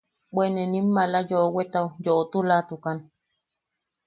Bwe 0.33 0.45
ne 0.53 0.63
nim 0.71 0.87
maala 0.95 1.19
yoʼowetau 1.29 1.87
yoʼotulatukan. 2.05 2.97